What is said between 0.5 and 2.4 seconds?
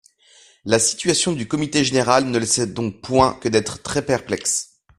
La situation du comité général ne